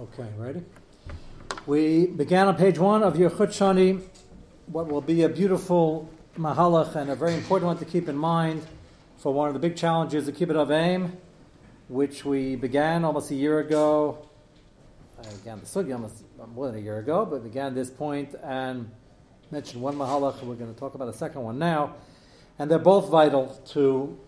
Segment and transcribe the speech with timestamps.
[0.00, 0.62] Okay, ready?
[1.66, 4.00] We began on page one of your Chut Shani,
[4.64, 8.66] what will be a beautiful mahalach and a very important one to keep in mind
[9.18, 11.10] for one of the big challenges of Kibbut Avim,
[11.88, 14.26] which we began almost a year ago.
[15.18, 16.24] I began the sugi almost
[16.54, 18.90] more than a year ago, but began this point and
[19.50, 20.42] mentioned one mahalach.
[20.42, 21.96] We're going to talk about a second one now,
[22.58, 24.18] and they're both vital to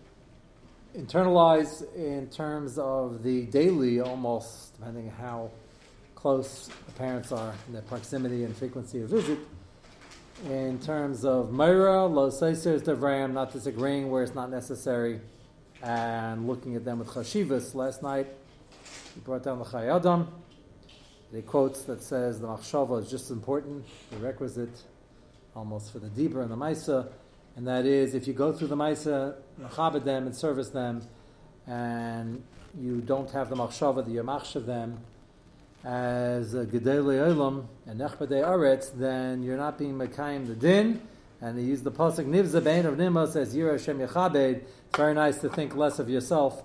[0.95, 5.49] internalize in terms of the daily, almost depending how
[6.23, 9.37] close the parents are in their proximity and frequency of visit.
[10.49, 15.19] In terms of Myra, Lo Seisers Devram, not disagreeing where it's not necessary,
[15.83, 17.75] and looking at them with Chashivas.
[17.75, 18.27] Last night,
[19.13, 20.27] he brought down the Chayadam.
[21.31, 24.81] The quotes that says the Machshava is just as important, the requisite,
[25.55, 27.09] almost for the Dibra and the Maisa
[27.55, 31.01] and that is if you go through the Maisa, Machabed them and service them,
[31.67, 32.43] and
[32.79, 34.99] you don't have the Machshava, the Yamachshav them,
[35.83, 41.01] as a Gedele Olam and Nechbadei Aretz, then you're not being Mekayim the Din,
[41.41, 44.63] and they use the Pasuk Nivza of Nimos as Yira Hashem Yechabed.
[44.87, 46.63] It's very nice to think less of yourself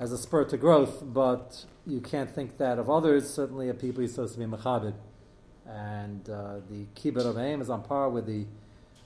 [0.00, 3.28] as a spur to growth, but you can't think that of others.
[3.28, 4.94] Certainly, of people you're supposed to be Mechabed.
[5.66, 8.46] And uh, the Kibbut of Aim is on par with the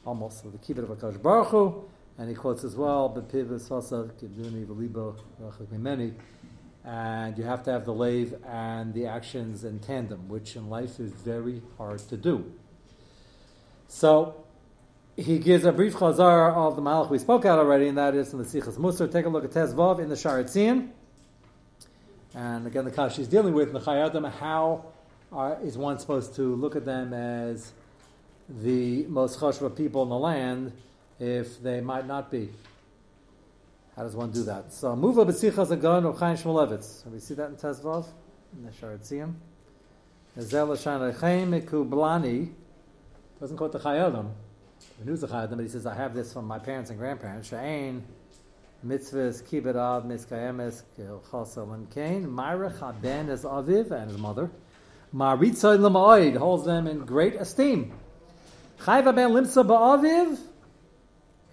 [0.09, 1.85] almost with the kibbut of Akash Baruch Hu,
[2.17, 5.15] and he quotes as well, "Bepiv Sasa Kibduni V'Libo
[5.73, 6.15] Mimeni,"
[6.85, 11.01] and you have to have the lave and the actions in tandem, which in life
[11.01, 12.51] is very hard to do.
[13.89, 14.45] So
[15.17, 18.33] he gives a brief chazar of the malach we spoke out already, and that is
[18.33, 19.11] in the Sichas Musar.
[19.11, 20.91] Take a look at Tezvav in the Sharetzian.
[22.35, 24.31] And again, the Kashi is dealing with the Chayadim.
[24.31, 24.85] How
[25.33, 27.73] are, is one supposed to look at them as
[28.49, 30.73] the most chashva people in the land
[31.19, 32.51] if they might not be.
[33.99, 34.73] How does one do that?
[34.73, 37.05] So, Muva B'tzichas Agon of Chaim Shmulevitz.
[37.11, 38.07] We see that in Tezvav,
[38.57, 39.35] in the Sharetziim.
[40.39, 42.53] Ezel Hashan Kublani.
[43.41, 44.31] Doesn't quote the Chayadim.
[45.01, 47.51] The news of Chayadim, but he says, I have this from my parents and grandparents.
[47.51, 48.03] Sha'ain
[48.87, 50.85] mitzvahs kibbut av miskayemes
[51.29, 52.31] chasel and kain.
[52.31, 54.49] Myra Chaben is Aviv and his mother.
[55.13, 57.93] Maritzay Lamaoid holds them in great esteem.
[58.79, 60.39] Chayva ben limsa ba'aviv.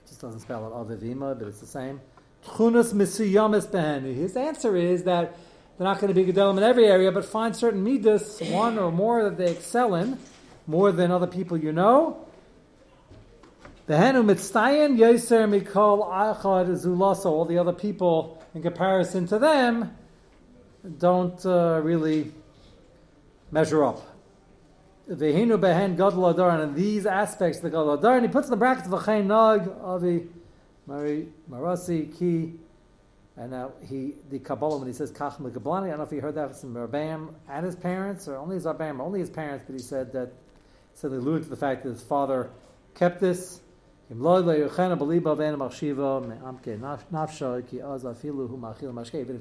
[0.07, 1.99] Just doesn't spell it avivima, but it's the same.
[2.45, 4.03] Tchunas misuyamis ben.
[4.03, 5.37] His answer is that
[5.77, 8.91] they're not going to be gedolim in every area, but find certain midas, one or
[8.91, 10.17] more that they excel in,
[10.67, 12.25] more than other people you know.
[13.87, 17.25] Behenu mitztayin yoser mikol achad zulasa.
[17.25, 19.95] All the other people, in comparison to them,
[20.97, 22.31] don't uh, really
[23.51, 24.01] measure up.
[25.09, 28.51] Vehinu behen gadol adar, and these aspects of the gadol adar, and he puts in
[28.51, 30.27] the brackets the chayin nag avi
[30.87, 32.53] mari marasi ki,
[33.37, 35.85] and now he the Kabbalah when he says kach megablani.
[35.85, 38.65] I don't know if he heard that from Rabam and his parents, or only his
[38.65, 40.31] Rabam, only his parents, but he said that
[40.93, 42.49] said they alluded to the fact that his father
[42.95, 43.59] kept this.
[44.07, 44.61] Even if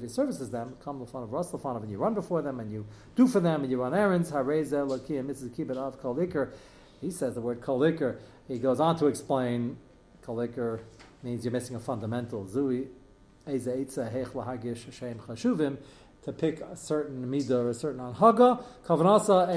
[0.01, 2.59] he services them, come the fun of Russell fun of, and you run before them,
[2.59, 2.83] and you
[3.15, 4.29] do for them, and you run errands.
[7.01, 8.17] He says the word kolikar.
[8.47, 9.77] He goes on to explain
[10.25, 10.79] kolikar
[11.25, 12.45] means you're missing a fundamental.
[12.45, 12.87] Zui
[16.25, 18.63] to pick a certain midah or a certain anhaga.
[18.87, 19.49] Kavanasa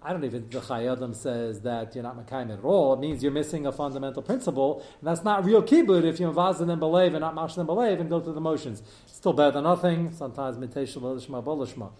[0.00, 2.94] I don't even, the Chayadim says that you're not Makayim at all.
[2.94, 4.84] It means you're missing a fundamental principle.
[5.00, 7.98] And that's not real kibbut if you invaz and believe and not mash and believe
[8.00, 8.82] and go through the motions.
[9.04, 10.12] It's still better than nothing.
[10.12, 11.90] Sometimes miteshel lishma bolishma.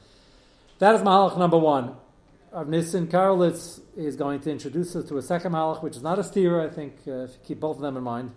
[0.79, 1.97] That is Mahalach number one.
[2.51, 6.19] Rav Nissen Karelitz is going to introduce us to a second Mahalach, which is not
[6.19, 6.63] a steer.
[6.63, 8.33] I think uh, if you keep both of them in mind,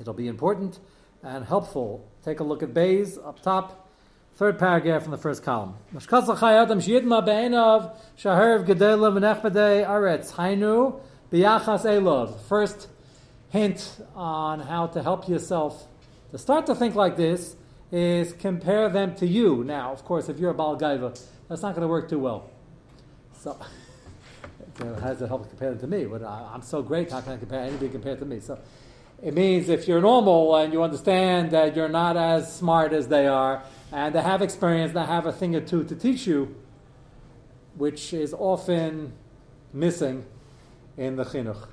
[0.00, 0.78] it'll be important
[1.24, 2.08] and helpful.
[2.24, 3.90] Take a look at Bays up top.
[4.36, 5.74] Third paragraph from the first column.
[12.48, 12.88] First
[13.48, 15.88] hint on how to help yourself
[16.30, 17.56] to start to think like this
[17.90, 19.64] is compare them to you.
[19.64, 22.50] Now, of course, if you're a Baal Gaiva, that's not going to work too well.
[24.78, 26.04] So, how does it help compare them to me?
[26.04, 28.40] But I'm so great, how can I compare anybody compared to me?
[28.40, 28.58] So,
[29.22, 33.26] it means if you're normal and you understand that you're not as smart as they
[33.26, 36.54] are, and they have experience, they have a thing or two to teach you,
[37.76, 39.12] which is often
[39.72, 40.26] missing
[40.98, 41.68] in the chinuch.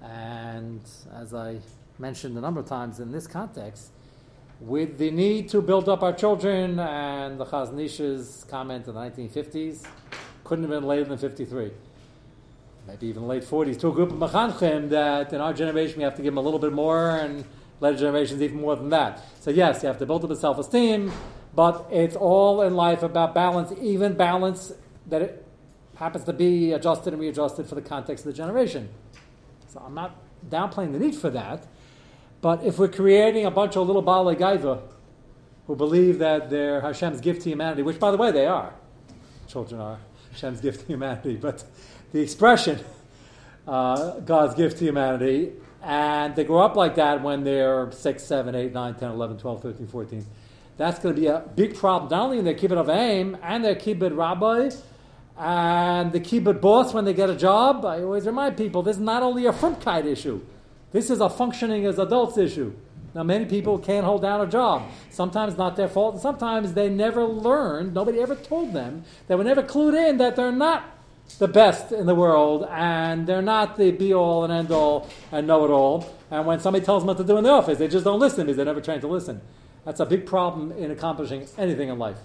[0.00, 0.80] And
[1.12, 1.58] as I
[1.98, 3.90] mentioned a number of times in this context,
[4.60, 9.00] with the need to build up our children and the Chazon Ish's comment in the
[9.00, 9.86] 1950s,
[10.48, 11.70] couldn't have been later than 53.
[12.86, 16.16] Maybe even late 40s, to a group of Mechanchim that in our generation we have
[16.16, 17.44] to give them a little bit more and
[17.80, 19.22] later generations even more than that.
[19.40, 21.12] So yes, you have to build up a self-esteem,
[21.54, 24.72] But it's all in life about balance, even balance
[25.06, 25.44] that it
[25.96, 28.88] happens to be adjusted and readjusted for the context of the generation.
[29.68, 30.16] So I'm not
[30.48, 31.66] downplaying the need for that.
[32.40, 34.80] But if we're creating a bunch of little Baalei Gaiva
[35.66, 38.72] who believe that they're Hashem's gift to humanity, which, by the way, they are,
[39.48, 39.98] children are
[40.38, 41.64] Hashem's gift to humanity, but
[42.12, 42.78] the expression,
[43.66, 45.52] uh, God's gift to humanity,
[45.82, 49.62] and they grow up like that when they're 6, 7, 8, 9, 10, 11, 12,
[49.62, 50.26] 13, 14.
[50.76, 53.64] That's going to be a big problem, not only in their kibbutz of aim and
[53.64, 54.70] their kibbutz rabbi,
[55.36, 57.84] and the kibbutz boss when they get a job.
[57.84, 60.40] I always remind people this is not only a frumkeit issue.
[60.92, 62.74] This is a functioning as adults issue.
[63.14, 64.82] Now, many people can't hold down a job.
[65.10, 69.44] Sometimes not their fault, and sometimes they never learned, nobody ever told them, they were
[69.44, 70.98] never clued in that they're not
[71.38, 75.46] the best in the world and they're not the be all and end all and
[75.46, 76.10] know it all.
[76.30, 78.46] And when somebody tells them what to do in the office, they just don't listen
[78.46, 79.40] because they're never trained to listen.
[79.84, 82.18] That's a big problem in accomplishing anything in life.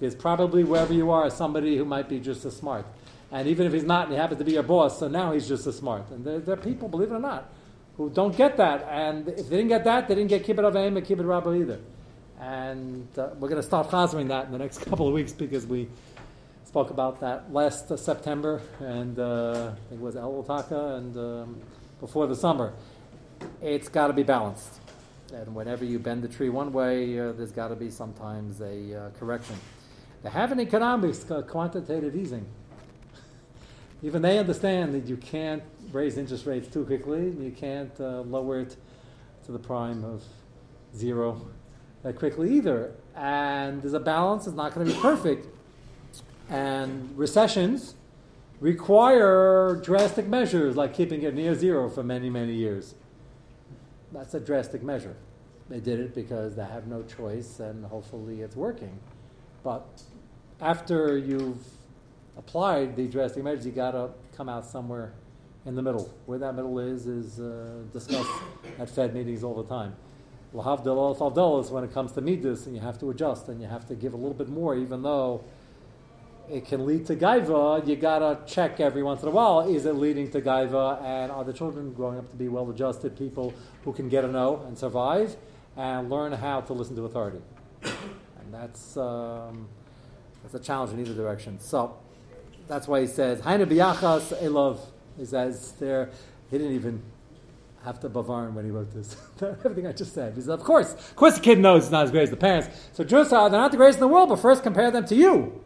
[0.00, 2.86] There's probably wherever you are somebody who might be just as smart.
[3.32, 5.48] And even if he's not, and he happens to be your boss, so now he's
[5.48, 6.08] just as smart.
[6.10, 7.50] And there, there are people, believe it or not,
[7.96, 8.86] who don't get that.
[8.90, 11.80] And if they didn't get that, they didn't get kibbut avim and kibbut rabba either.
[12.40, 15.66] And uh, we're going to start chazering that in the next couple of weeks because
[15.66, 15.88] we
[16.64, 21.16] spoke about that last uh, September, and uh, I think it was El Taka, and
[21.16, 21.62] um,
[22.00, 22.74] before the summer.
[23.62, 24.80] It's got to be balanced.
[25.32, 28.94] And whenever you bend the tree one way, uh, there's got to be sometimes a
[28.94, 29.56] uh, correction.
[30.22, 32.46] They have in economics uh, quantitative easing.
[34.06, 37.24] Even they understand that you can't raise interest rates too quickly.
[37.40, 38.76] You can't uh, lower it
[39.46, 40.22] to the prime of
[40.94, 41.44] zero
[42.04, 42.94] that quickly either.
[43.16, 44.46] And there's a balance.
[44.46, 45.48] It's not going to be perfect.
[46.48, 47.96] And recessions
[48.60, 52.94] require drastic measures like keeping it near zero for many, many years.
[54.12, 55.16] That's a drastic measure.
[55.68, 59.00] They did it because they have no choice and hopefully it's working.
[59.64, 60.00] But
[60.60, 61.58] after you've
[62.36, 65.12] applied the drastic the you got to come out somewhere
[65.64, 66.14] in the middle.
[66.26, 68.30] Where that middle is, is uh, discussed
[68.78, 69.96] at Fed meetings all the time.
[70.54, 73.86] Lahavdil is when it comes to midas, and you have to adjust and you have
[73.88, 75.44] to give a little bit more, even though
[76.48, 77.86] it can lead to gaiva.
[77.86, 81.44] You gotta check every once in a while: is it leading to gaiva, and are
[81.44, 83.52] the children growing up to be well-adjusted people
[83.84, 85.36] who can get a no and survive,
[85.76, 87.42] and learn how to listen to authority?
[87.82, 89.68] And that's um,
[90.42, 91.58] that's a challenge in either direction.
[91.58, 91.98] So
[92.68, 94.78] that's why he says, "Hainu biyachas elov."
[95.18, 96.10] He says there,
[96.50, 97.02] he didn't even
[97.84, 99.16] have to bavarn when he wrote this.
[99.40, 100.34] Everything I just said.
[100.34, 102.36] He said, of course, of course the kid knows it's not as great as the
[102.36, 102.68] parents.
[102.92, 105.14] So Jews are, they're not the greatest in the world, but first compare them to
[105.14, 105.62] you,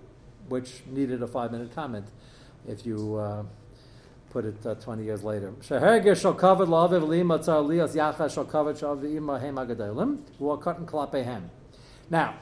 [0.48, 2.06] which needed a five minute comment
[2.68, 3.42] if you uh,
[4.28, 5.52] put it uh, 20 years later.
[12.10, 12.34] Now,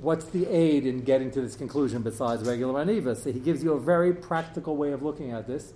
[0.00, 3.16] what's the aid in getting to this conclusion besides regular aniva?
[3.16, 5.72] So he gives you a very practical way of looking at this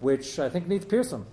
[0.00, 1.24] which I think needs piercing.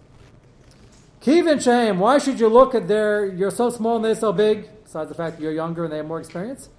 [1.21, 1.99] Kivin shame.
[1.99, 3.25] Why should you look at their?
[3.25, 4.67] You're so small and they're so big.
[4.83, 6.69] Besides the fact that you're younger and they have more experience.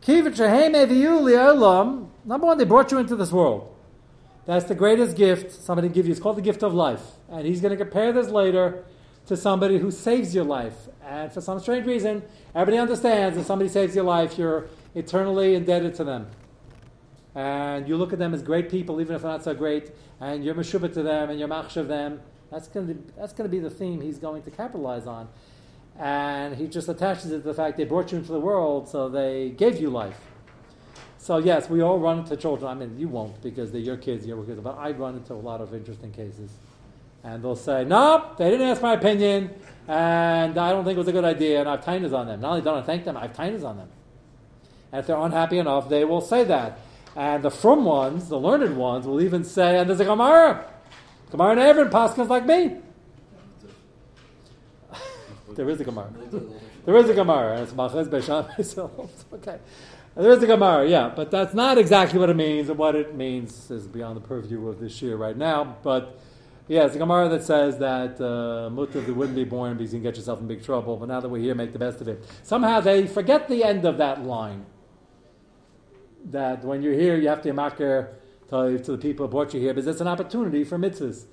[0.00, 3.68] Kivin eviyu Number one, they brought you into this world.
[4.46, 6.12] That's the greatest gift somebody give you.
[6.12, 8.84] It's called the gift of life, and he's going to compare this later
[9.26, 10.74] to somebody who saves your life.
[11.06, 12.22] And for some strange reason,
[12.54, 16.26] everybody understands that somebody saves your life, you're eternally indebted to them
[17.34, 19.90] and you look at them as great people, even if they're not so great,
[20.20, 23.54] and you're meshubah to them and you're machshav them, that's going to that's going to
[23.54, 25.28] be the theme he's going to capitalize on,
[25.98, 29.08] and he just attaches it to the fact they brought you into the world, so
[29.08, 30.20] they gave you life.
[31.16, 32.70] So yes, we all run into children.
[32.70, 35.34] I mean, you won't because they're your kids, your kids, but I run into a
[35.34, 36.50] lot of interesting cases,
[37.24, 39.54] and they'll say, "No, they didn't ask my opinion,
[39.88, 42.42] and I don't think it was a good idea." And I have tiners on them.
[42.42, 43.88] Not only don't I thank them, I have tiners on them.
[44.92, 46.78] And if they're unhappy enough, they will say that.
[47.16, 50.70] And the from ones, the learned ones, will even say, and there's a Gemara.
[51.30, 52.76] Gemara and Evan Paskins like me.
[55.54, 56.10] there is a Gemara.
[56.84, 57.62] there is a Gemara.
[57.62, 59.58] It's Machaz Besham Okay.
[60.14, 63.14] There is a Gemara, yeah, but that's not exactly what it means, and what it
[63.14, 65.78] means is beyond the purview of this year right now.
[65.82, 66.20] But
[66.68, 70.16] yeah, it's a Gemara that says that uh, wouldn't be born because you can get
[70.16, 72.22] yourself in big trouble, but now that we're here, make the best of it.
[72.42, 74.66] Somehow they forget the end of that line
[76.26, 78.08] that when you're here, you have to makir
[78.50, 81.24] to, the people who brought you here, because it's an opportunity for mitzvahs.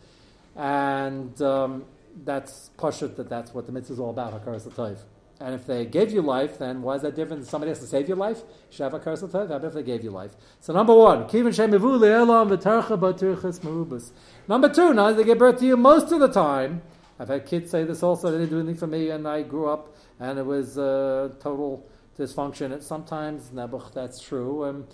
[0.55, 1.86] And um,
[2.24, 5.00] that's pashut, that that's what the mitzvah is all about, hakaras l'toiv.
[5.41, 7.46] And if they gave you life, then why is that different?
[7.46, 8.39] Somebody has to save your life.
[8.39, 9.50] You should have hakaras l'toiv.
[9.50, 10.36] How if they gave you life?
[10.60, 14.12] So number one, kivin shemivu le'elam v'tarcha baturchas merubas.
[14.48, 16.81] Number two, now they give birth to you most of the time.
[17.19, 18.31] I've had kids say this also.
[18.31, 21.86] They didn't do anything for me, and I grew up, and it was uh, total
[22.19, 22.71] dysfunction.
[22.71, 24.65] It, sometimes, Nebuch, that's true.
[24.65, 24.88] Um,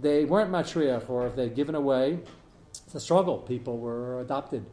[0.00, 2.18] they weren't matriach, or if they'd given away,
[2.86, 3.38] it's a struggle.
[3.38, 4.64] People were adopted.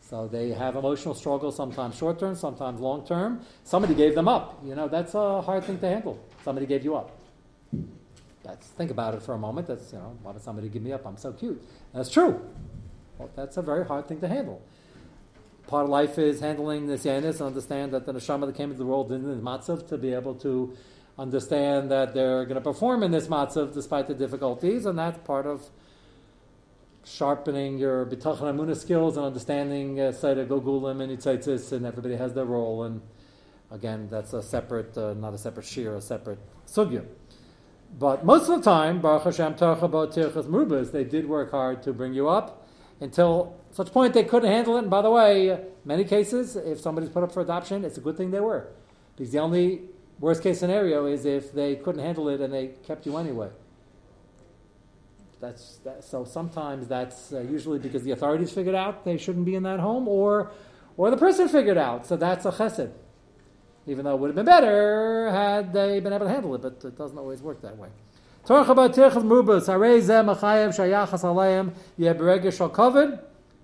[0.00, 3.42] So they have emotional struggles, sometimes short term, sometimes long term.
[3.64, 4.58] Somebody gave them up.
[4.64, 6.18] You know, that's a hard thing to handle.
[6.44, 7.18] Somebody gave you up.
[8.42, 9.66] That's, think about it for a moment.
[9.66, 11.04] That's, you know, why would somebody give me up?
[11.06, 11.62] I'm so cute.
[11.92, 12.40] That's true.
[13.18, 14.62] Well, that's a very hard thing to handle.
[15.68, 18.78] Part of life is handling this yanis and understand that the neshama that came into
[18.78, 20.74] the world in the matzav to be able to
[21.18, 25.44] understand that they're going to perform in this matzav despite the difficulties, and that's part
[25.44, 25.68] of
[27.04, 32.32] sharpening your bitachon amuna skills and understanding uh, Seder Gogulim and Yitzaitis, and everybody has
[32.32, 32.84] their role.
[32.84, 33.02] And
[33.70, 37.04] again, that's a separate, uh, not a separate shir, a separate sugya.
[37.98, 41.92] But most of the time, Baruch Hashem Tarchabot Tirchas Merubas, they did work hard to
[41.92, 42.57] bring you up
[43.00, 44.80] until such point they couldn't handle it.
[44.80, 48.16] And by the way, many cases, if somebody's put up for adoption, it's a good
[48.16, 48.68] thing they were.
[49.16, 49.82] Because the only
[50.20, 53.50] worst case scenario is if they couldn't handle it and they kept you anyway.
[55.40, 56.24] That's that, so.
[56.24, 60.08] Sometimes that's uh, usually because the authorities figured out they shouldn't be in that home,
[60.08, 60.50] or
[60.96, 62.06] or the person figured out.
[62.06, 62.90] So that's a chesed.
[63.86, 66.84] Even though it would have been better had they been able to handle it, but
[66.84, 67.88] it doesn't always work that way.
[68.48, 73.20] Torcha b'tirchas mubas harei zeh machayev shayachas aleim yeh beregah shal kovid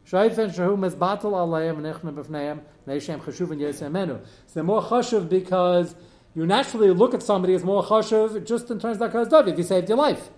[0.06, 4.20] shayfen shahu mezbatel aleim nechme b'fneim neishem chashuvin yesemenu.
[4.46, 5.94] So they're more chashuv because
[6.34, 9.56] you naturally look at somebody as more chashuv just in terms of oh, that if
[9.56, 10.28] you saved your life.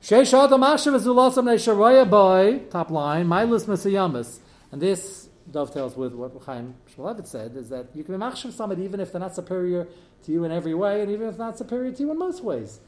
[0.00, 4.38] Sheish Adam Ashav Zulasam Nesharaya boy, top line, Milus Mesiyamas.
[4.70, 8.84] And this dovetails with what Chaim Shmulevitz said, is that you can be machshav somebody
[8.84, 9.88] even if they're not superior
[10.24, 12.78] to you in every way, and even if not superior to you in most ways.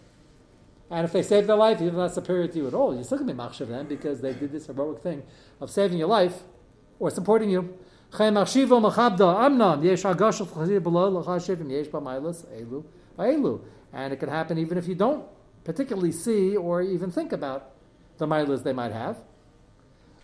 [0.90, 3.04] And if they save their life, even if they're superior to you at all, you're
[3.04, 5.22] still going to be machshav them because they did this heroic thing
[5.60, 6.42] of saving your life
[6.98, 7.78] or supporting you.
[13.92, 15.26] And it can happen even if you don't
[15.64, 17.72] particularly see or even think about
[18.16, 19.18] the milas they might have.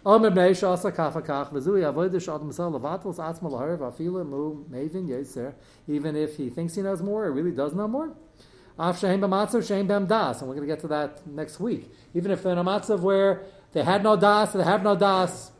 [0.06, 0.38] Even
[6.16, 8.14] if he thinks he knows more, or really does know more.
[8.76, 11.92] And we're going to get to that next week.
[12.12, 15.52] Even if they're in a matzav where they had no das, they have no das,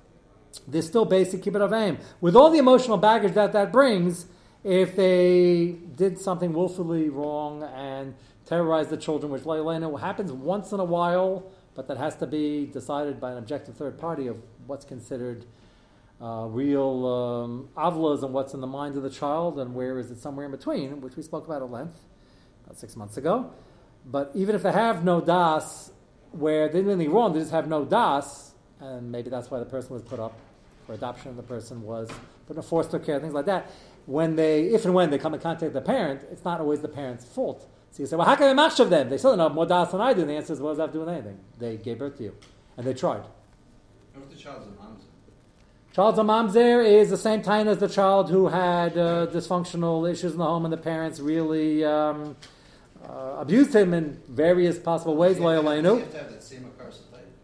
[0.67, 1.99] they're still basic kibbut aim.
[2.21, 4.27] With all the emotional baggage that that brings,
[4.65, 8.15] if they did something willfully wrong and
[8.47, 12.67] terrorized the children, which Lailena happens once in a while, but that has to be
[12.67, 15.45] decided by an objective third party of what's considered
[16.21, 20.11] uh, real um, avlas and what's in the mind of the child and where is
[20.11, 21.99] it somewhere in between, which we spoke about at length
[22.65, 23.51] about six months ago.
[24.07, 25.91] But even if they have no das,
[26.33, 29.65] where they did anything wrong, they just have no das, and maybe that's why the
[29.65, 30.37] person was put up
[30.87, 32.11] for adoption, and the person was
[32.47, 33.71] put in foster care, things like that.
[34.07, 36.81] When they, if and when they come in contact with the parent, it's not always
[36.81, 37.67] the parent's fault.
[37.91, 39.09] So you say, well, how can I of them?
[39.09, 40.23] They still know more das than I do.
[40.23, 41.39] And the answer is, what does that have to do with anything?
[41.59, 42.35] They gave birth to you.
[42.77, 43.23] And they tried.
[44.13, 45.14] What's the child's mamzer?
[45.95, 50.33] Child's a mamzer is the same time as the child who had uh, dysfunctional issues
[50.33, 52.35] in the home and the parents really um,
[53.09, 55.39] uh, abused him in various possible ways.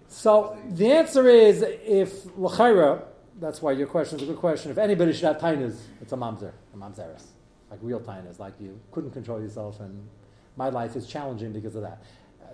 [0.08, 3.04] So the answer is if l'chaira,
[3.38, 4.72] that's why your question is a good question.
[4.72, 7.26] If anybody should have tainas, it's a mamzer, a mamzeris,
[7.70, 10.08] like real tainas, like you couldn't control yourself and
[10.56, 12.02] my life is challenging because of that.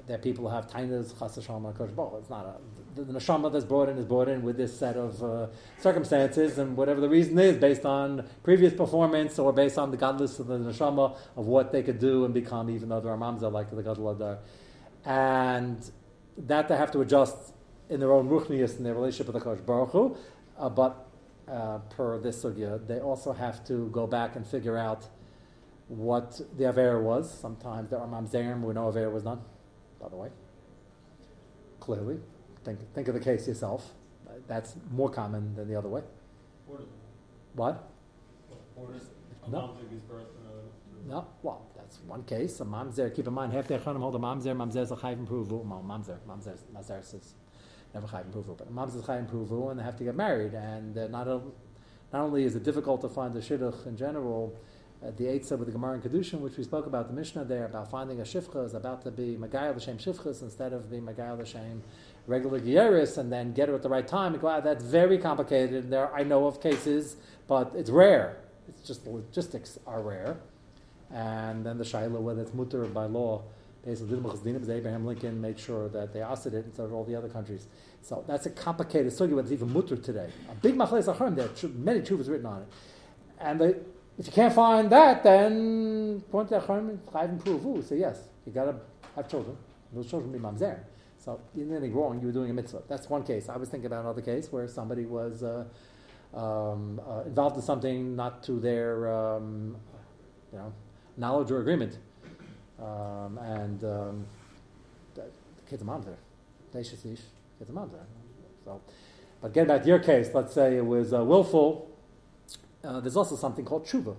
[0.07, 2.55] There are people have tainas, chas Hashem, It's not a,
[2.95, 5.49] the, the neshama that's brought in is brought in with this set of uh,
[5.81, 10.39] circumstances, and whatever the reason is, based on previous performance or based on the godless
[10.39, 13.71] of the neshama of what they could do and become, even though they're mamza like
[13.75, 14.39] the gadol.
[15.05, 15.91] And
[16.39, 17.53] that they have to adjust
[17.89, 20.17] in their own ruchnius in their relationship with the Kosh Baruch Hu.
[20.59, 21.07] Uh, but
[21.49, 25.07] uh, per this sugya, they also have to go back and figure out
[25.89, 27.33] what the Avera was.
[27.39, 29.41] Sometimes there are Mamzerim where no Avera was done,
[30.01, 30.29] by the way.
[31.81, 32.19] Clearly.
[32.65, 33.93] Think, think of the case yourself.
[34.49, 36.03] That's more common than the other way.
[37.55, 37.89] What?
[39.49, 39.77] No.
[41.09, 42.59] No, well, that's one case.
[42.61, 44.57] A mamzer, keep in mind, half their chanim hold a mamzer.
[44.57, 45.65] Mamzer is a chayv improvu.
[45.65, 47.35] Mamzer, mamzer, mamzer says
[47.95, 50.53] never chayv improvu, but mamzer is chayv improvu, and they have to get married.
[50.55, 51.41] And uh, not, a,
[52.13, 54.59] not only is it difficult to find the shidduch in general,
[55.03, 57.91] the Eitzah with the Gemara and Kedushin, which we spoke about, the Mishnah there, about
[57.91, 61.83] finding a Shifcha is about to be Magayal L'Shem Shifchas instead of being Magayal L'Shem
[62.27, 64.37] regular Gieris and then get her at the right time.
[64.39, 65.91] go, ah, that's very complicated.
[65.91, 68.39] There, I know of cases, but it's rare.
[68.69, 70.39] It's just the logistics are rare.
[71.13, 73.43] And then the Shaila, whether it's mutter by law,
[73.85, 74.19] basically,
[74.73, 77.69] Abraham Lincoln made sure that they asked it instead of all the other countries.
[78.03, 80.31] So that's a complicated story, but it's even mutter today.
[80.51, 82.69] A big machlis achram, there many tubas written on it.
[83.39, 83.79] And the
[84.19, 87.85] if you can't find that, then point to Chayiv and Pruvu.
[87.87, 88.77] Say yes, you got to
[89.15, 89.57] have children.
[89.93, 90.81] Those children be mamzer.
[91.19, 92.21] So you didn't anything wrong.
[92.21, 92.83] You were doing a mitzvah.
[92.89, 93.49] That's one case.
[93.49, 95.65] I was thinking about another case where somebody was uh,
[96.35, 99.77] um, uh, involved in something not to their um,
[100.53, 100.73] you know
[101.17, 101.99] knowledge or agreement,
[102.81, 104.27] um, and um,
[105.15, 106.17] the, the kid's a mamzer.
[106.73, 107.17] They should see
[107.59, 108.05] kid's a mamzer.
[108.65, 108.81] So,
[109.43, 111.96] but getting back to your case, let's say it was uh, willful.
[112.87, 114.17] Uh, there's also something called tshuva.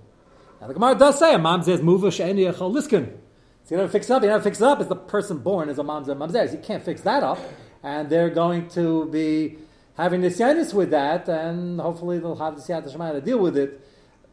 [0.59, 3.17] Now the Gemara does say a mamzer is muva she'eni echol liskin.
[3.63, 4.23] So you never fix it up.
[4.23, 6.51] You never fix it up is the person born as a mamzer mamzer.
[6.51, 7.39] You can't fix that up,
[7.81, 9.57] and they're going to be
[9.95, 13.57] having the nisyanis with that, and hopefully they'll have the siyat shema to deal with
[13.57, 13.81] it.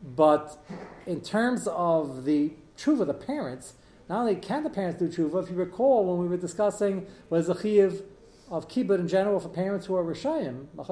[0.03, 0.59] But
[1.07, 3.75] in terms of the tshuva, the parents,
[4.09, 7.38] not only can the parents do tshuva, if you recall when we were discussing what
[7.38, 8.03] is the chiyuv
[8.50, 10.83] of kibbutz in general for parents who are rishayim, the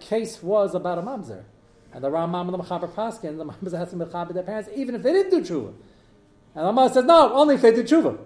[0.00, 1.44] case was about a mamzer.
[1.92, 4.94] And the Rambam and the Mechaber Paskin, the Mambas has to mechaber their parents, even
[4.94, 5.74] if they didn't do tshuva.
[6.54, 8.18] And the Rambam says, no, only if they did tshuva.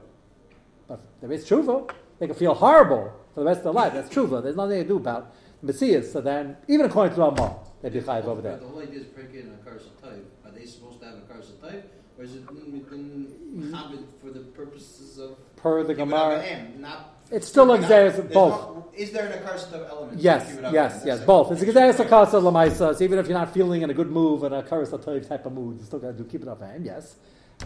[0.86, 3.92] But if there is tshuva, they can feel horrible for the rest of their life.
[3.92, 4.42] That's tshuva.
[4.42, 6.12] There's nothing to do about Messias.
[6.12, 8.56] So then, even according to the Rambam, they'd be chayiv over there.
[8.56, 10.26] The whole idea is breaking a curse of type.
[10.44, 11.94] Are they supposed to have a curse of type?
[12.18, 12.42] Or is it
[14.20, 16.44] for the purposes of Per the Gemara,
[16.78, 18.77] not it's still there's both.
[18.98, 20.20] Is there an accursed of element?
[20.20, 21.52] Yes, yes, yes, both.
[21.52, 22.96] It's a gezeres akasa lamaisa.
[22.96, 25.46] So even if you're not feeling in a good mood and a karas atoiv type
[25.46, 27.16] of mood, you still got to do keep it up and Yes,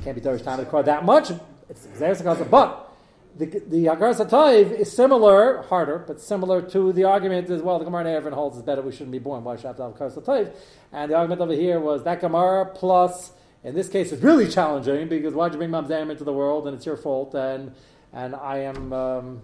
[0.05, 1.31] can't be darish time to that much.
[1.69, 2.93] It's akasa, but
[3.39, 7.79] the the atoiv is similar, harder, but similar to the argument as well.
[7.79, 9.43] The Gemara in holds it's better we shouldn't be born.
[9.43, 10.55] Why should I have to have atoiv?
[10.93, 13.33] And the argument over here was that Gemara plus.
[13.65, 16.77] In this case, it's really challenging because why'd you bring Mamzam into the world and
[16.77, 17.73] it's your fault and
[18.13, 19.43] and I am um,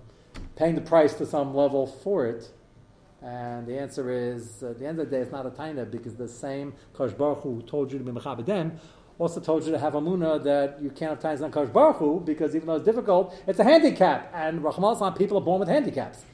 [0.58, 2.50] paying the price to some level for it.
[3.22, 6.16] And the answer is, at the end of the day, it's not a taina because
[6.16, 8.78] the same Kosh Baruch Hu told you to be mechabedem
[9.18, 12.54] also told you to have amuna that you can't have tainas on Kosh Baruch because
[12.54, 14.30] even though it's difficult, it's a handicap.
[14.32, 16.24] And Rahman people are born with handicaps.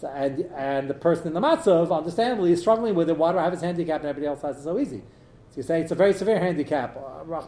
[0.00, 3.16] So, and, and the person in the matzav, understandably, is struggling with it.
[3.16, 5.02] Why do I have this handicap and everybody else has it so easy?
[5.50, 6.96] So you say it's a very severe handicap.
[6.96, 7.40] Uh,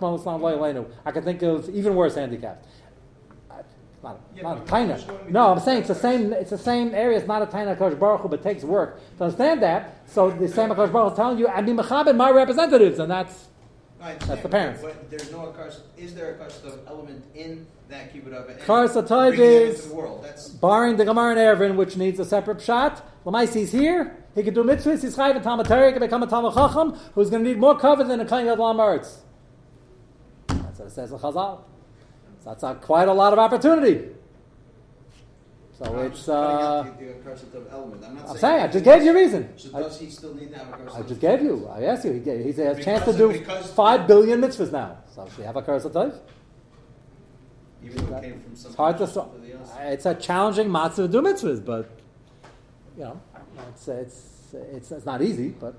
[1.04, 2.66] I can think of even worse handicaps.
[4.02, 5.30] Not, Yeah, not a taina.
[5.30, 6.32] No, I'm saying it's the same.
[6.32, 7.18] It's the same area.
[7.18, 10.02] It's not a taina Kosh Baruch Hu, but it takes work to understand that.
[10.06, 13.10] So the same Kosh Baruch Hu is telling you, "I be mechabed my representatives," and
[13.10, 13.48] that's
[14.00, 14.80] That's the parents.
[14.80, 15.52] But there's no.
[15.96, 18.60] Is there a accursed element in that Kibbutz Avim?
[18.60, 20.22] Karas Atoiv Bringing it is- the world.
[20.22, 23.02] That's barring the Gemara and Eruvin, which needs a separate shot.
[23.26, 24.16] Lamais he's here.
[24.36, 25.02] He can do mitzvahs.
[25.02, 25.86] He's chayiv and Torah.
[25.86, 28.76] He can become a Talmud Chacham who's going to need more cover than a Yadlam
[28.76, 29.16] Eretz.
[30.46, 31.58] That's what it says in Chazal.
[32.48, 34.08] That's a, quite a lot of opportunity.
[35.78, 36.26] So I'm it's.
[36.26, 38.02] Uh, the, the of element.
[38.06, 38.38] I'm not I'm saying.
[38.38, 39.58] saying I just gave you a reason.
[39.58, 40.94] So I, does he still need to have a curse?
[40.94, 41.68] I just gave you.
[41.68, 42.12] I asked you.
[42.14, 44.96] He, gave, he has a chance to do five billion mitzvahs now.
[45.14, 46.18] So should he have a curse of Tov?
[47.84, 48.70] Even though it came from some.
[48.70, 49.26] It's hard to.
[49.80, 51.90] It's a challenging matzah to do mitzvahs, but
[52.96, 53.20] you know,
[53.68, 55.74] it's it's it's, it's not easy, but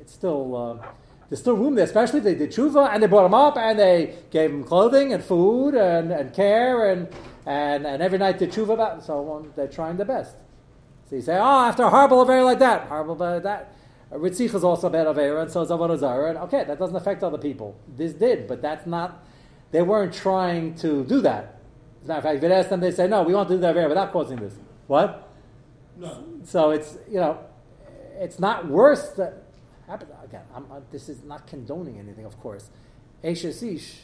[0.00, 0.86] it's still uh,
[1.30, 3.78] there's still room there, especially if they did tshuva and they brought him up and
[3.78, 7.08] they gave him clothing and food and, and care and,
[7.46, 9.52] and and every night did tshuva about so on.
[9.54, 10.34] They're trying their best.
[11.08, 13.74] So you say, oh, after a horrible affair like that, horrible affair like that.
[14.12, 16.30] Ritzich is also a bad affair, and so is Avodah Zarah.
[16.30, 17.76] And okay, that doesn't affect other people.
[17.96, 19.24] This did, but that's not.
[19.70, 21.60] They weren't trying to do that.
[22.02, 23.54] As a matter of fact, if you ask them, they say, no, we want to
[23.54, 24.54] do that affair without causing this.
[24.88, 25.28] What?
[25.96, 26.24] No.
[26.42, 27.38] So it's you know,
[28.18, 29.39] it's not worse that
[30.30, 30.44] again.
[30.54, 32.70] I'm, i this is not condoning anything, of course.
[33.22, 34.00] Eshes Ish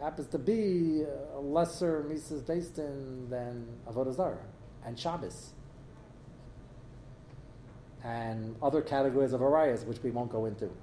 [0.00, 1.02] happens to be
[1.34, 4.38] a lesser Mises based in than Avodah Zarah
[4.84, 5.52] and Shabbos
[8.04, 10.70] and other categories of arayas, which we won't go into.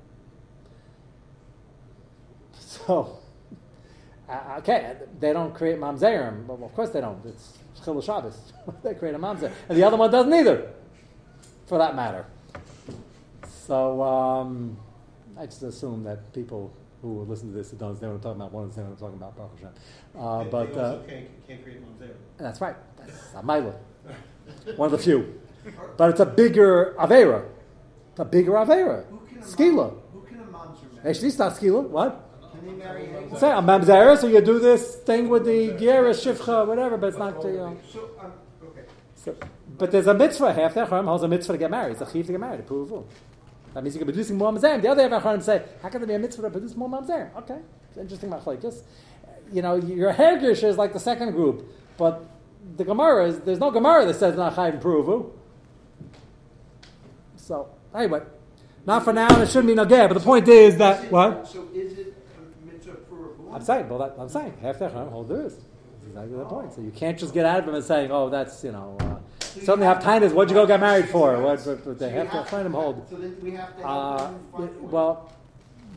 [2.56, 3.20] So,
[4.28, 6.48] uh, okay, they don't create mamzerim.
[6.48, 7.24] Well, of course they don't.
[7.26, 8.52] It's Chil Shabbos.
[8.84, 9.52] they create a mamzer.
[9.70, 10.72] And the other one doesn't either,
[11.68, 12.26] for that matter.
[13.66, 14.78] So, um,
[15.38, 18.42] I just assume that people who listen to this who don't understand what I'm talking
[18.42, 19.74] about won't understand what I'm talking about, Baruch Hashem.
[20.20, 22.12] Uh, They- but they uh, also can't, can't create mamzer.
[22.38, 22.76] that's right.
[22.98, 23.74] That's a Mila.
[24.76, 25.40] One of the few.
[25.98, 27.46] But it's a bigger Avera.
[28.12, 29.06] It's a bigger Avera.
[29.10, 29.94] Who Skila.
[30.14, 31.10] Who can a mom's marry?
[31.10, 31.88] Actually, it's not Skila.
[31.88, 32.30] What?
[32.54, 33.10] Can they marry?
[33.38, 37.18] Say, I'm Mamzera, so you do this thing with the Gera, Shivcha, whatever, but it's
[37.18, 37.78] not, you know.
[37.92, 38.32] So, um,
[38.68, 38.82] okay.
[39.16, 39.36] So,
[39.78, 40.54] but there's a mitzvah.
[40.54, 41.94] Half the Acharim holds a mitzvah to get married.
[41.94, 43.08] It's a chiv to get married, to prove a rule.
[43.74, 44.82] That means you can produce more mamzerim.
[44.82, 47.36] The other Acharim say, how can there be a mitzvah to produce more mamzerim?
[47.38, 47.58] Okay,
[47.90, 48.84] it's interesting machlekes.
[49.52, 51.66] You know, your Hergish is like the second group,
[51.98, 52.24] but
[52.78, 55.32] the Gemara is there's no Gemara that says not chayv pruvu.
[57.36, 58.22] So anyway,
[58.86, 60.08] Not for now, and it shouldn't be nogea.
[60.08, 63.56] But the point is Is that it- what So is it a mitzvah for a?
[63.56, 63.90] I'm saying.
[63.90, 65.56] Well, that, I'm saying half the hold there is.
[65.56, 66.74] That's exactly the point.
[66.74, 69.16] So you can't just get out of him and saying, "Oh, that's you know." Uh,
[69.62, 71.40] Suddenly have time is what'd you go get married for?
[71.40, 73.08] What, what, what they So you have to find him hold.
[73.10, 74.92] So then we have to Uh, them find boys.
[74.92, 75.32] well,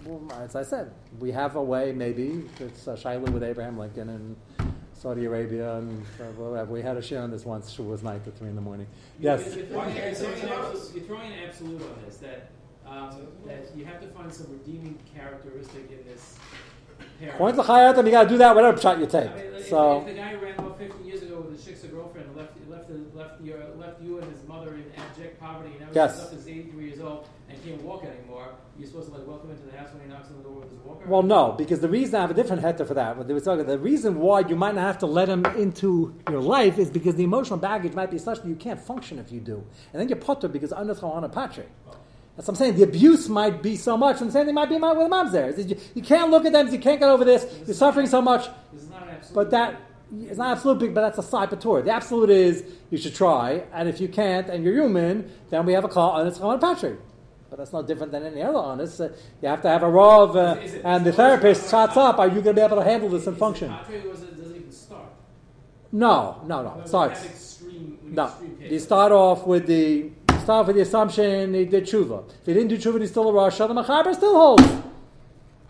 [0.04, 1.92] well, as I said, we have a way.
[1.92, 4.36] Maybe it's uh, Shiloh with Abraham Lincoln and
[4.94, 6.72] Saudi Arabia and uh, whatever.
[6.72, 7.70] We had a share on this once.
[7.70, 8.86] She was night at three in the morning.
[9.18, 9.54] Yes.
[9.56, 12.50] You're throwing, you're throwing an absolute, you're throwing an absolute on this that
[12.86, 13.10] um,
[13.46, 16.36] that you have to find some redeeming characteristic in this
[17.18, 17.34] pair.
[17.34, 19.30] According to Chayatim, you got to do that whatever shot you take.
[19.30, 20.14] I mean, So if the
[21.36, 23.40] guy ran off 50 years ago with his shiksa girlfriend and left left the, left
[23.42, 26.16] your, left you and his mother in abject poverty, and now Yes.
[26.18, 29.50] he's up is 83 years old and can't walk anymore, you're supposed to like welcome
[29.50, 31.06] him to the house when he knocks on the door with his walker.
[31.08, 33.16] Well, no, because the reason I have a different heter for that.
[33.16, 36.14] What they were talking, the reason why you might not have to let him into
[36.30, 39.30] your life is because the emotional baggage might be such that you can't function if
[39.32, 41.64] you do, and then you're putter because under a patri.
[42.36, 42.76] That's what I'm saying.
[42.76, 45.08] The abuse might be so much, and the same thing might be my- with the
[45.08, 45.58] mom's there.
[45.58, 47.46] You, you can't look at them, you can't get over this.
[47.66, 49.34] You're suffering so much, This is not an absolute.
[49.34, 49.80] but that
[50.20, 51.84] it's not absolute big, but that's a side patur.
[51.84, 55.72] The absolute is you should try, and if you can't and you're human, then we
[55.72, 56.96] have a call on it's patri.
[57.50, 59.00] But that's no different than any other honest.
[59.00, 59.08] Uh,
[59.40, 62.18] you have to have a rov, uh, Is it- and the therapist shuts up.
[62.18, 63.68] Are you going to be able to handle this and Is function?
[63.68, 65.04] Patri is it, does it even start?
[65.92, 66.80] No, no, no.
[66.80, 67.24] It starts.
[67.24, 72.28] extreme, No, you start off with the start off with the assumption he did tshuva.
[72.40, 73.66] If he didn't do tshuva, he's still a rasha.
[73.68, 74.64] The machaber still holds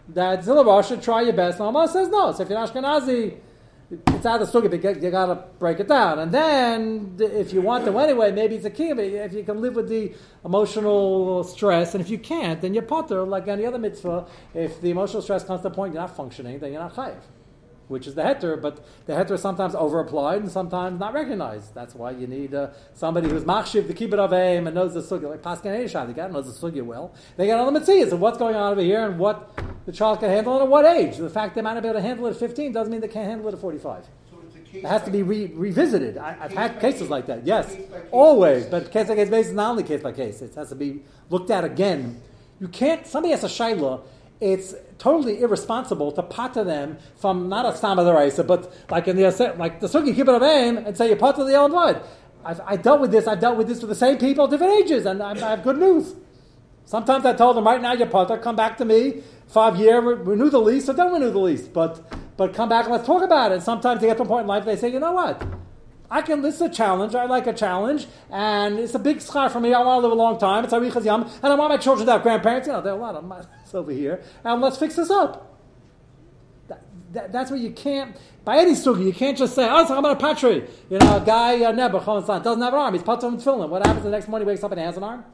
[0.08, 1.00] that still a.
[1.02, 1.58] Try your best.
[1.58, 2.32] Mama says no.
[2.32, 3.36] So if you're Ashkenazi,
[3.90, 6.18] it's out of the sugi, but you got to break it down.
[6.18, 8.92] And then if you want to anyway, maybe it's a key.
[8.92, 10.12] But if you can live with the
[10.44, 14.26] emotional stress, and if you can't, then you're potter like any other mitzvah.
[14.54, 17.20] If the emotional stress comes to the point you're not functioning, then you're not chayiv
[17.88, 21.74] which is the heter, but the heter is sometimes over applied and sometimes not recognized.
[21.74, 25.02] That's why you need uh, somebody who's machshiv the it of aim and knows the
[25.02, 27.14] sugya, like Paskin Eishad, the guy knows the sugya well.
[27.36, 29.55] They got all the mitzvahs of what's going on over here and what
[29.86, 31.16] the child can handle and at what age.
[31.16, 33.08] The fact they might not be able to handle it at 15 doesn't mean they
[33.08, 34.04] can't handle it at 45.
[34.30, 36.18] So it's a case It has to be re- revisited.
[36.18, 37.10] I, I've had cases case.
[37.10, 37.46] like that.
[37.46, 38.66] Yes, Case always.
[38.66, 40.42] But case by case basis is not only case by case.
[40.42, 42.20] It has to be looked at again.
[42.60, 43.06] You can't.
[43.06, 44.02] Somebody has a shaila.
[44.40, 49.08] It's totally irresponsible to pata them from not a stam of the raisa, but like
[49.08, 49.24] in the
[49.56, 52.02] like the sugi keep it of aim and say you pata the own blood.
[52.44, 53.26] I've I dealt with this.
[53.26, 55.78] I've dealt with this with the same people, different ages, and I, I have good
[55.78, 56.14] news.
[56.84, 60.50] Sometimes I told them right now, your potter, come back to me, five year, renew
[60.50, 63.52] the lease, or don't renew the lease, but but come back and let's talk about
[63.52, 63.62] it.
[63.62, 65.42] Sometimes they get to a point in life they say, you know what,
[66.10, 66.42] I can.
[66.42, 67.14] This is a challenge.
[67.14, 69.74] I like a challenge, and it's a big schar for me.
[69.74, 70.64] I want to live a long time.
[70.64, 72.66] It's arichas yam, and I want my children to have grandparents.
[72.66, 75.58] You know, there are a lot of them over here, and let's fix this up.
[76.68, 78.16] That, that, that's what you can't.
[78.44, 81.24] By any sugi, you can't just say, "Oh, it's about a patri." You know, a
[81.24, 82.04] guy uh, Nebuch
[82.44, 82.94] doesn't have an arm.
[82.94, 83.68] He's put on tefillin.
[83.68, 84.46] What happens the next morning?
[84.46, 85.24] He wakes up and has an arm.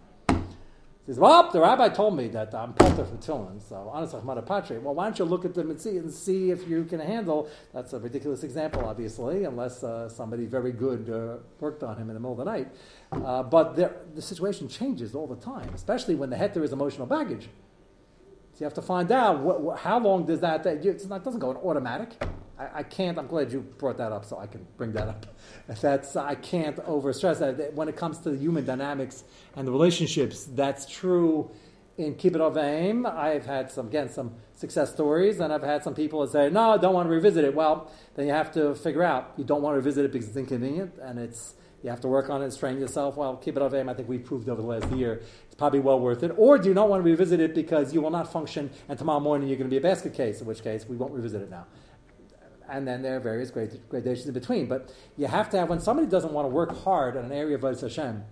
[1.05, 4.27] He says, "Well, the rabbi told me that I'm potter from tefillin, so honestly, I'm
[4.27, 6.69] not a patri." Well, why don't you look at them and see and see if
[6.69, 7.49] you can handle?
[7.75, 12.15] That's a ridiculous example, obviously, unless uh, somebody very good uh, worked on him in
[12.15, 12.69] the middle of the night.
[13.11, 17.07] Uh, but there, the situation changes all the time, especially when the heter is emotional
[17.07, 17.49] baggage.
[18.53, 20.63] So you have to find out how long does that.
[20.63, 22.11] that you, not, it doesn't go in automatic.
[22.63, 23.19] I, I can't.
[23.19, 25.27] I'm glad you brought that up, so I can bring that up.
[25.67, 27.75] That's I can't overstress that.
[27.75, 29.25] When it comes to the human dynamics
[29.57, 31.51] and the relationships, that's true
[31.99, 33.07] in Keep It Of Aim.
[33.07, 36.73] I've had some again some success stories, and I've had some people that say, "No,
[36.73, 39.63] I don't want to revisit it." Well, then you have to figure out you don't
[39.63, 42.45] want to revisit it because it's inconvenient, and it's you have to work on it
[42.45, 43.17] and strain yourself.
[43.17, 43.89] Well, Keep It Of Aim.
[43.89, 46.31] I think we've proved over the last year it's probably well worth it.
[46.37, 49.21] Or do you not want to revisit it because you will not function, and tomorrow
[49.21, 51.51] morning you're going to be a basket case, in which case we won't revisit it
[51.51, 51.67] now
[52.69, 54.67] and then there are various grad- gradations in between.
[54.67, 57.57] But you have to have, when somebody doesn't want to work hard in an area
[57.57, 58.23] of Vodas Hashem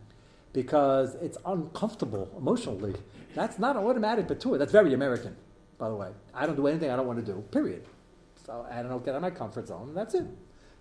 [0.52, 2.94] because it's uncomfortable emotionally,
[3.34, 4.58] that's not an automatic patur.
[4.58, 5.36] That's very American,
[5.78, 6.10] by the way.
[6.34, 7.84] I don't do anything I don't want to do, period.
[8.44, 10.24] So I don't get out of my comfort zone, and that's it.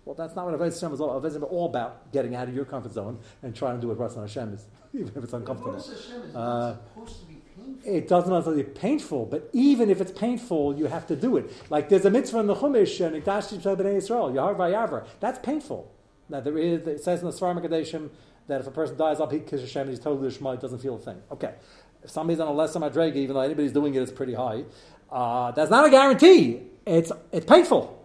[0.04, 1.30] Well, that's not what Avodah Hashem is all about.
[1.30, 4.22] Avodah all about getting out of your comfort zone and trying to do what Ratzon
[4.22, 5.74] Hashem is, even if it's uncomfortable.
[5.74, 7.39] Hashem is Uh, not supposed to be.
[7.84, 11.50] It doesn't necessarily be painful, but even if it's painful, you have to do it.
[11.70, 15.06] Like there's a mitzvah in the Chumash, and Ikdash B'nai Yisrael, Yahar Vayavra.
[15.20, 15.90] That's painful.
[16.28, 18.10] Now there is, it says in the Svarim Kadeshim
[18.48, 20.96] that if a person dies, Al Kish Hashem, and he's totally Shema, he doesn't feel
[20.96, 21.22] a thing.
[21.32, 21.54] Okay.
[22.02, 24.64] If somebody's on a lesser madrega, even though anybody's doing it, it's pretty high.
[25.10, 26.60] Uh, that's not a guarantee.
[26.86, 28.00] It's, it's painful.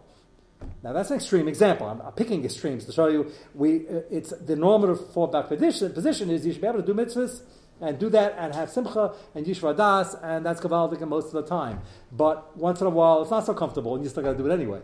[0.84, 1.88] Now that's an extreme example.
[1.88, 3.32] I'm, I'm picking extremes to show you.
[3.54, 5.92] We uh, it's the normative fallback position.
[5.94, 7.42] Position is you should be able to do mitzvahs
[7.82, 11.44] and do that and have simcha and yishra das and that's gavaldik most of the
[11.44, 11.82] time.
[12.12, 14.50] But once in a while it's not so comfortable and you still got to do
[14.50, 14.82] it anyway.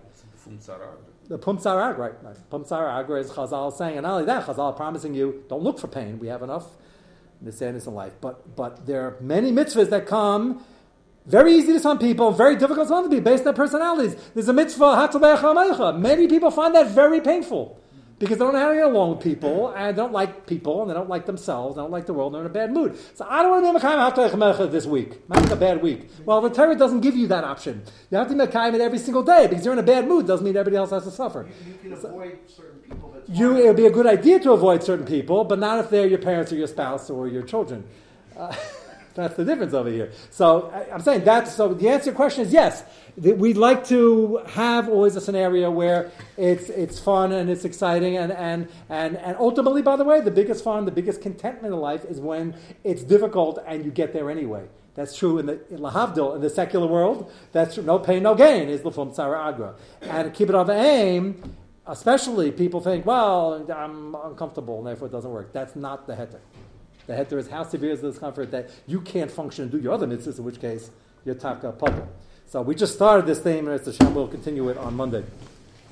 [1.27, 2.13] The pumtzar ag, right?
[2.49, 5.87] Pumtzar agra is Chazal saying, and not only that, Chazal promising you don't look for
[5.87, 6.19] pain.
[6.19, 6.65] We have enough
[7.41, 8.13] the sadness in life.
[8.19, 10.63] But but there are many mitzvahs that come
[11.25, 14.15] very easy to some people, very difficult to other people, based on their personalities.
[14.33, 15.93] There's a mitzvah.
[15.97, 17.80] Many people find that very painful
[18.21, 20.81] because they don't know how to get along with people and they don't like people
[20.81, 22.71] and they don't like themselves, they don't like the world, and they're in a bad
[22.71, 22.95] mood.
[23.15, 25.27] So I don't want to be Mekayim Amecha this week.
[25.27, 26.07] Not a bad week.
[26.23, 27.81] Well, the Torah doesn't give you that option.
[28.11, 30.27] You have to be Mekayim it every single day because you're in a bad mood.
[30.27, 31.47] Doesn't mean everybody else has to suffer.
[31.65, 33.15] You, you can avoid certain people.
[33.27, 36.07] You, it would be a good idea to avoid certain people, but not if they're
[36.07, 37.85] your parents or your spouse or your children.
[38.37, 38.55] Uh,
[39.13, 40.11] that's the difference over here.
[40.29, 41.47] So I, I'm saying that.
[41.47, 42.83] So the answer to your question is yes.
[43.17, 48.31] We'd like to have always a scenario where it's it's fun and it's exciting and,
[48.31, 52.05] and, and, and ultimately, by the way, the biggest fun, the biggest contentment in life
[52.05, 54.65] is when it's difficult and you get there anyway.
[54.95, 57.31] That's true in the in Lahavdil, in the secular world.
[57.51, 57.83] That's true.
[57.83, 59.75] No pain, no gain is Lafum Tzara Agra.
[60.01, 61.55] And keep it on the aim,
[61.87, 65.53] especially people think, well, I'm uncomfortable and therefore it doesn't work.
[65.53, 66.39] That's not the heter.
[67.11, 69.91] The heter is how severe is the discomfort that you can't function and do your
[69.91, 70.91] other mitzvahs, in which case
[71.25, 72.07] you're taka puzzle.
[72.47, 75.25] So we just started this theme, and it's the Hashem will continue it on Monday.